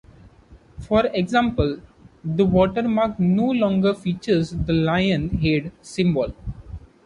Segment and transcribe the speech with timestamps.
[0.79, 1.79] For example,
[2.23, 6.33] the watermark no longer features the lion head symbol.